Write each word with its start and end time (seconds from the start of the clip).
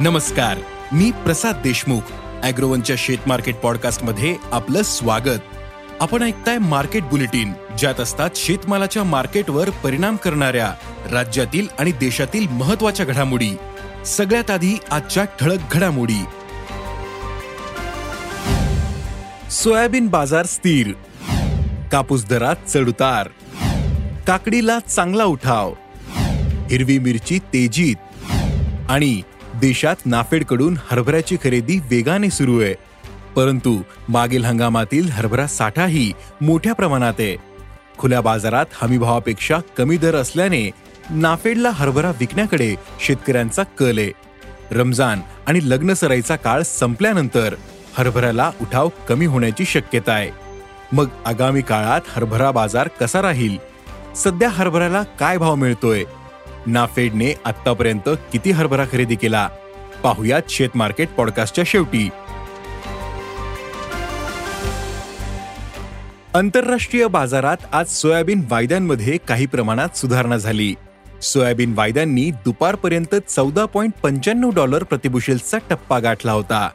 नमस्कार 0.00 0.58
मी 0.92 1.10
प्रसाद 1.10 1.56
देशमुख 1.56 2.00
अॅग्रोवनच्या 2.42 2.96
शेत 2.98 3.18
मार्केट 3.26 3.56
पॉडकास्टमध्ये 3.56 4.36
आपलं 4.52 4.82
स्वागत. 4.82 5.38
आपण 6.00 6.22
ऐकताय 6.22 6.58
मार्केट 6.58 7.02
बुलेटिन 7.02 7.52
ज्यात 7.78 8.00
असतात 8.00 8.30
शेतमालाच्या 8.36 9.04
मार्केटवर 9.04 9.70
परिणाम 9.70 10.16
करणाऱ्या 10.16 10.74
राज्यातील 11.10 11.66
आणि 11.78 11.92
देशातील 11.92 12.48
महत्त्वाच्या 12.48 13.06
घडामोडी. 13.06 13.50
सगळ्यात 14.06 14.50
आधी 14.50 14.78
आजच्या 14.90 15.24
ठळक 15.24 15.58
घडामोडी. 15.72 16.24
सोयाबीन 19.50 20.06
बाजार 20.06 20.46
स्थिर. 20.46 20.92
कापूस 21.92 22.26
दरात 22.26 22.56
चढउतार. 22.68 23.28
काकडीला 24.26 24.78
चांगला 24.78 25.24
उठाव. 25.24 25.74
हिरवी 26.70 26.98
मिरची 26.98 27.38
तेजीत. 27.38 27.96
आणि 28.88 29.22
देशात 29.60 29.96
नाफेडकडून 30.06 30.78
हरभऱ्याची 30.90 31.36
खरेदी 31.44 31.78
वेगाने 31.78 32.30
सुरू 32.30 32.60
आहे. 32.60 32.74
परंतु 33.36 33.82
मागील 34.08 34.44
हंगामातील 34.44 35.10
हरभरा 35.10 35.46
साठाही 35.46 36.12
मोठ्या 36.40 36.72
प्रमाणात 36.72 37.14
आहे. 37.18 37.36
खुल्या 37.98 38.20
बाजारात 38.20 38.66
हमीभावापेक्षा 38.72 39.58
कमी 39.78 39.96
दर 39.96 40.14
असल्याने 40.14 40.70
नाफेडला 41.10 41.70
हरभरा 41.70 42.10
विकण्याकडे 42.10 42.74
शेतकऱ्यांचा 43.00 43.62
कल 43.62 43.98
आहे. 43.98 44.12
रमजान 44.70 45.20
आणि 45.46 45.60
लग्न 45.62 45.92
सराईचा 45.92 46.36
काळ 46.36 46.62
संपल्यानंतर 46.62 47.54
हरभऱ्याला 47.98 48.50
उठाव 48.60 48.88
कमी 49.08 49.26
होण्याची 49.26 49.64
शक्यता 49.64 50.12
आहे. 50.12 50.30
मग 50.92 51.06
आगामी 51.26 51.62
काळात 51.62 52.00
हरभरा 52.08 52.50
बाजार 52.50 52.88
कसा 52.88 53.22
राहील? 53.22 53.56
सध्या 54.16 54.48
हरभऱ्याला 54.48 55.02
काय 55.02 55.38
भाव 55.38 55.54
मिळतोय? 55.54 56.04
नाफेडने 56.68 57.34
आतापर्यंत 57.44 58.08
किती 58.32 58.50
हरभरा 58.50 58.84
खरेदी 58.92 59.14
केला? 59.14 59.48
पाहुयात 60.02 60.42
शेत 60.48 60.68
मार्केट 60.74 61.08
पॉडकास्टच्या 61.08 61.64
शेवटी. 61.66 62.08
आंतरराष्ट्रीय 66.34 67.06
बाजारात 67.06 67.56
आज 67.72 67.86
सोयाबीन 67.86 68.44
वायद्यांमध्ये 68.50 69.16
काही 69.28 69.46
प्रमाणात 69.46 69.96
सुधारणा 69.96 70.36
झाली. 70.36 70.74
सोयाबीन 71.22 71.74
वायद्यांनी 71.76 72.30
दुपारपर्यंत 72.30 73.14
चौदा 73.14 73.64
पॉईंट 73.64 73.92
पंच्याण्णव 74.02 74.50
डॉलर 74.50 74.82
प्रतिबुशेलचा 74.82 75.58
टप्पा 75.70 75.98
गाठला 75.98 76.32
होता. 76.32 76.70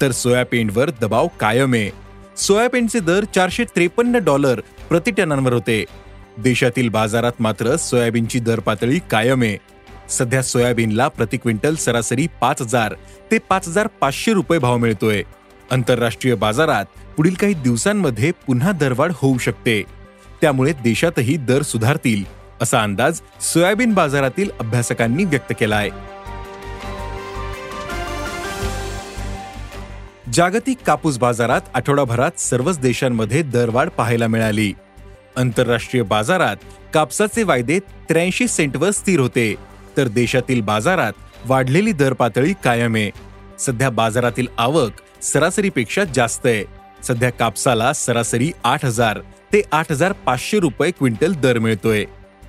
तर 0.00 0.10
सोयाबीनवर 0.10 0.90
दबाव 1.00 1.28
कायम 1.40 1.74
आहे. 1.74 1.90
सोयाबीनचे 2.36 3.00
दर 3.00 3.24
चारशे 3.24 3.64
त्रेपन्न 3.64 4.16
डॉलर 4.16 4.60
प्रति 4.88 5.10
टनांवर 5.10 5.52
होते. 5.52 5.84
देशातील 6.38 6.88
बाजारात 6.88 7.32
मात्र 7.40 7.76
सोयाबीनची 7.76 8.38
दर 8.38 8.60
पातळी 8.60 8.98
कायम 9.10 9.42
आहे. 9.42 9.58
सध्या 10.10 10.42
सोयाबीनला 10.42 11.08
प्रति 11.08 11.36
क्विंटल 11.36 11.74
सरासरी 11.74 12.26
पाच 12.40 12.62
हजार 12.62 12.94
ते 13.30 13.38
पाच 13.38 13.68
हजार 13.68 13.86
पाचशे 13.86 14.32
रुपये 14.32 14.58
भाव 14.58 14.76
मिळतोय. 14.76 15.22
आंतरराष्ट्रीय 15.70 16.34
बाजारात 16.34 16.84
पुढील 17.16 17.34
काही 17.34 17.54
दिवसांमध्ये 17.54 18.30
पुन्हा 18.46 18.72
दरवाढ 18.72 19.12
होऊ 19.14 19.38
शकते. 19.38 19.82
त्यामुळे 20.40 20.72
देशातही 20.72 21.36
दर 21.36 21.62
सुधारतील 21.62 22.24
असा 22.62 22.82
अंदाज 22.82 23.20
सोयाबीन 23.40 23.94
बाजारातील 23.94 24.50
अभ्यासकांनी 24.60 25.24
व्यक्त 25.24 25.52
केलाय. 25.60 25.90
जागतिक 30.32 30.78
कापूस 30.86 31.18
बाजारात 31.18 31.60
आठवडाभरात 31.74 32.40
सर्वच 32.40 32.78
देशांमध्ये 32.78 33.42
दरवाढ 33.42 33.88
पाहायला 33.88 34.26
मिळाली. 34.26 34.72
आंतरराष्ट्रीय 35.36 36.02
बाजारात 36.02 36.56
कापसाचे 36.94 37.42
वायदे 37.42 37.78
त्र्याऐंशी 37.78 38.48
सेंटवर 38.48 38.90
स्थिर 38.90 39.20
होते. 39.20 39.54
तर 39.96 40.08
देशातील 40.08 40.60
बाजारात 40.60 41.12
वाढलेली 41.46 41.92
दर 41.92 42.12
पातळी 42.12 42.52
कायम 42.64 42.94
आहे. 42.94 43.10
सध्या 43.58 43.90
बाजारातील 43.90 44.46
आवक 44.58 44.90
सरासरीपेक्षा 45.22 46.04
जास्त 46.04 46.46
आहे. 46.46 46.64
सध्या 47.04 47.30
कापसाला 47.30 47.92
सरासरी 47.92 48.52
आठ 48.64 48.84
हजार 48.84 49.20
ते 49.52 49.62
आठ 49.72 49.86
हजार 49.90 50.12
पाचशे 50.12 50.60
रुपये 50.60 50.90
क्विंटल 50.90 51.32
दर 51.32 51.58
मिळतोय. 51.58 52.04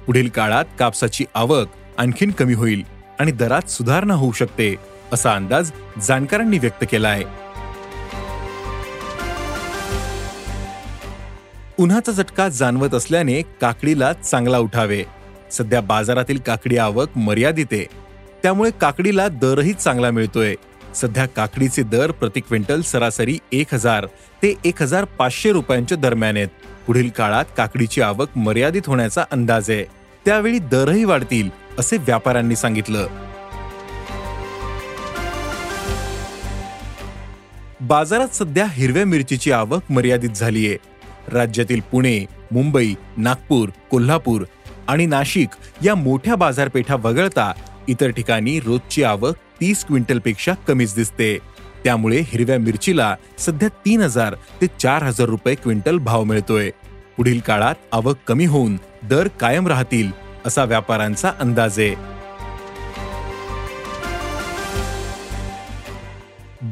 पुढील 0.06 0.30
काळात 0.30 0.66
कापसाची 0.80 1.26
आवक 1.36 1.68
आणखीन 1.98 2.32
कमी 2.32 2.54
होईल 2.54 2.84
आणि 3.20 3.32
दरात 3.32 3.70
सुधारणा 3.70 4.14
होऊ 4.14 4.32
शकते 4.32 4.76
असा 5.14 5.34
अंदाज 5.34 5.72
जाणकारांनी 6.02 6.58
व्यक्त 6.58 6.86
केला 6.92 7.10
आहे. 7.10 7.24
उन्हाचा 11.84 12.12
झटका 12.12 12.50
जाणवत 12.50 12.94
असल्याने 12.94 13.42
काकडीला 13.42 14.14
चांगला 14.14 14.58
उठावे. 14.58 15.04
सध्या 15.52 15.82
बाजारातील 15.82 16.38
काकडी 16.38 16.78
आवक 16.78 17.18
मर्यादित 17.18 17.66
आहे. 17.72 17.86
त्यामुळे 18.44 18.72
काकडीला 18.82 19.28
दरही 19.28 19.74
चांगला 19.74 20.12
मिळतोय. 20.12 20.56
सध्या 20.96 21.26
काकडीचे 21.26 21.84
दर 21.84 22.12
प्रति 22.12 22.40
क्विंटल 22.40 22.82
सरासरी 22.82 23.38
एक 23.52 23.74
हजार 23.74 24.06
ते 24.44 24.54
एक 24.66 24.82
हजार 24.82 25.06
पाचशे 25.06 25.52
रुपयांच्या 25.52 25.98
दरम्यान 25.98 26.38
आहेत. 26.38 26.48
पुढील 26.88 27.10
काळात 27.10 27.46
काकडीची 27.58 28.02
आवक 28.02 28.38
मर्यादित 28.38 28.82
होण्याचा 28.88 29.24
अंदाज 29.32 29.70
आहे. 29.70 29.84
त्यावेळी 30.26 30.60
दरही 30.60 31.04
वाढतील 31.04 31.50
असे 31.80 31.98
व्यापाऱ्यांनी 31.98 32.56
सांगितलं. 32.56 33.08
बाजारात 37.82 38.36
सध्या 38.36 38.66
हिरव्या 38.70 39.06
मिरचीची 39.06 39.52
आवक 39.52 39.92
मर्यादित 39.92 40.30
झालीय. 40.30 40.76
राज्यातील 41.32 41.80
पुणे 41.92 42.26
मुंबई 42.52 42.94
नागपूर 43.18 43.70
कोल्हापूर 43.92 44.44
आणि 44.88 45.06
नाशिक 45.06 45.50
या 45.86 45.96
मोठ्या 45.96 46.36
बाजारपेठा 46.36 46.96
वगळता 46.96 47.52
इतर 47.88 48.10
ठिकाणी 48.10 48.60
रोजची 48.60 49.04
आवक 49.04 49.36
तीस 49.62 49.86
क्विंटलपेक्षा 49.86 50.54
कमीच 50.68 50.96
दिसते. 50.96 51.38
त्यामुळे 51.84 52.20
हिरव्या 52.20 52.60
मिरचीला 52.60 53.16
सध्या 53.38 53.70
तीन 53.86 54.02
हजार 54.02 54.36
ते 54.62 54.68
चार 54.80 55.04
हजार 55.04 55.28
रुपये 55.28 55.56
क्विंटल 55.56 55.98
भाव 55.98 56.24
मिळतोय. 56.24 56.70
पुढील 57.18 57.40
काळात 57.40 57.76
आवक 57.92 58.18
कमी 58.28 58.46
होऊन 58.46 58.78
दर 59.04 59.28
कायम 59.28 59.68
राहतील 59.68 60.12
असा 60.46 60.64
व्यापाऱ्यांचा 60.64 61.32
अंदाज 61.40 61.80
आहे. 61.80 62.13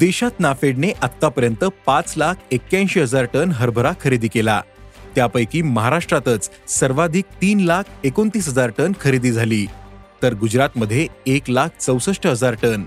देशात 0.02 0.40
नाफेडने 0.40 0.92
आतापर्यंत 1.04 1.64
पाच 1.86 2.14
लाख 2.18 2.36
एक्क्याऐंशी 2.52 3.00
हजार 3.00 3.26
टन 3.34 3.52
हरभरा 3.52 3.92
खरेदी 4.04 4.28
केला. 4.28 4.62
त्यापैकी 5.16 5.62
महाराष्ट्रातच 5.62 6.50
सर्वाधिक 6.68 7.26
तीन 7.42 7.60
लाख 7.60 7.84
एकोणतीस 8.04 8.48
हजार 8.48 8.70
टन 8.78 8.92
खरेदी 9.02 9.32
झाली. 9.32 9.66
तर 10.24 10.34
गुजरातमध्ये 10.34 11.08
एक 11.26 11.50
लाख 11.50 11.68
चौसष्ट 11.80 12.28
हजार 12.28 12.56
टन 12.62 12.86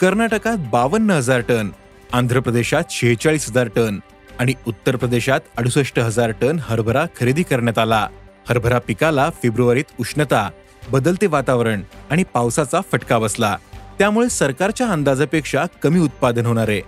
कर्नाटकात 0.00 0.68
बावन्न 0.72 1.10
हजार 1.10 1.40
टन 1.40 1.70
आंध्र 2.12 2.40
प्रदेशात 2.40 2.84
शेहेचाळीस 2.90 3.48
हजार 3.48 3.68
टन 3.76 3.98
आणि 4.38 4.54
उत्तर 4.66 4.96
प्रदेशात 4.96 5.40
अडुसष्ट 5.56 5.98
हजार 5.98 6.30
टन 6.40 6.58
हरभरा 6.62 7.04
खरेदी 7.20 7.42
करण्यात 7.42 7.78
आला. 7.78 8.06
हरभरा 8.48 8.78
पिकाला 8.78 9.28
फेब्रुवारीत 9.42 10.00
उष्णता 10.00 10.48
बदलते 10.90 11.26
वातावरण 11.26 11.82
आणि 12.10 12.24
पावसाचा 12.34 12.80
फटका 12.92 13.18
बसला. 13.18 13.56
त्यामुळे 14.02 14.28
सरकारच्या 14.28 14.86
अंदाजापेक्षा 14.86 15.64
कमी 15.82 15.98
उत्पादन 15.98 16.46
होणार 16.46 16.68
आहे. 16.68 16.80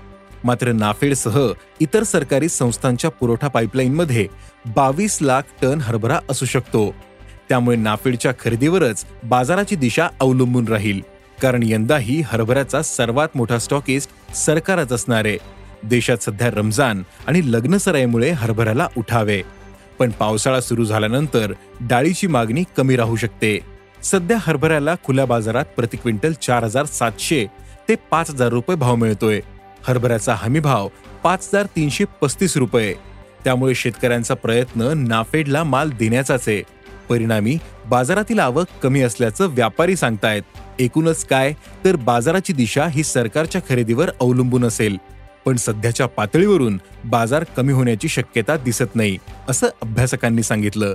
मात्र 0.44 0.72
नाफेडसह 0.72 1.52
इतर 1.80 2.02
सरकारी 2.02 2.48
संस्थांच्या 2.48 3.10
पुरवठा 3.10 3.48
पाईपलाईनमध्ये 3.48 4.26
बावीस 4.66 5.18
लाख 5.22 5.42
टन 5.62 5.80
हरभरा 5.80 6.20
असू 6.30 6.46
शकतो. 6.46 6.94
त्यामुळे 7.48 7.76
नाफेडच्या 7.76 8.32
खरेदीवरच 8.32 9.04
बाजाराची 9.24 9.76
दिशा 9.76 10.08
अवलंबून 10.20 10.68
राहील. 10.68 11.00
कारण 11.42 11.60
यंदाही 11.62 12.20
हरभऱ्याचा 12.20 12.82
सर्वात 12.82 13.28
मोठा 13.34 13.58
स्टॉकिस्ट 13.58 14.36
सरकारच 14.36 14.92
असणार 14.92 15.24
आहे. 15.24 15.38
देशात 15.84 16.16
सध्या 16.16 16.50
रमजान 16.50 17.02
आणि 17.26 17.52
लग्न 17.52 17.76
सराईमुळे 17.76 18.30
हरभऱ्याला 18.30 18.88
उठावे. 18.96 19.42
पण 19.98 20.10
पावसाळा 20.10 20.60
सुरू 20.60 20.84
झाल्यानंतर 20.84 21.52
डाळीची 21.80 22.26
मागणी 22.26 22.64
कमी 22.76 22.96
राहू 22.96 23.16
शकते. 23.16 23.73
सध्या 24.04 24.36
हरभऱ्याला 24.40 24.94
खुल्या 25.04 25.24
बाजारात 25.24 25.64
प्रति 25.64 25.96
क्विंटल 25.96 26.32
चार 26.32 26.64
हजार 26.64 26.84
सातशे 26.84 27.46
ते 27.88 27.94
पाच 28.10 28.30
हजार 28.30 28.48
रुपये 28.48 28.76
भाव 28.76 28.94
मिळतोय. 28.94 29.40
हरभऱ्याचा 29.88 30.34
हमी 30.34 30.60
भाव 30.60 30.88
पाच 31.22 31.48
हजार 31.52 31.66
तीनशे 31.66 32.04
पस्तीस 32.20 32.56
रुपये. 32.56 32.94
त्यामुळे 33.44 33.74
शेतकऱ्यांचा 33.74 34.34
प्रयत्न 34.34 34.82
नाफेडला 34.82 35.64
माल 35.64 35.90
देण्याचाच 35.90 36.48
आहे. 36.48 36.62
परिणामी 37.08 37.58
बाजारातील 37.86 38.38
आवक 38.38 38.66
कमी 38.82 39.02
असल्याचं 39.02 39.46
व्यापारी 39.46 39.96
सांगतायत. 39.96 40.42
एकूणच 40.78 41.24
काय 41.24 41.52
तर 41.84 41.96
बाजाराची 41.96 42.52
दिशा 42.52 42.86
ही 42.86 43.04
सरकारच्या 43.04 43.60
खरेदीवर 43.68 44.10
अवलंबून 44.20 44.64
असेल. 44.64 44.96
पण 45.46 45.56
सध्याच्या 45.56 46.06
पातळीवरून 46.06 46.80
बाजार 47.04 47.44
कमी 47.44 47.72
होण्याची 47.72 48.08
शक्यता 48.08 48.56
दिसत 48.56 48.96
नाही 48.96 49.18
असं 49.48 49.66
अभ्यासकांनी 49.82 50.42
सांगितलं. 50.42 50.94